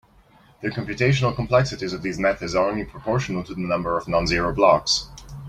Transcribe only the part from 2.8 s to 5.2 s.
proportional to the number of non-zero blocks.